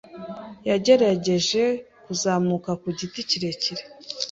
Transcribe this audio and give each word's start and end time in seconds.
yagerageje 0.69 1.63
kuzamuka 2.05 2.71
ku 2.81 2.87
giti 2.97 3.21
kirekire. 3.29 3.83